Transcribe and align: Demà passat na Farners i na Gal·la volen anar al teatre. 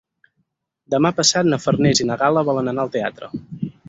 Demà 0.93 1.11
passat 1.19 1.49
na 1.51 1.59
Farners 1.65 2.01
i 2.05 2.07
na 2.13 2.17
Gal·la 2.21 2.45
volen 2.47 2.73
anar 2.73 2.87
al 2.87 2.91
teatre. 2.97 3.31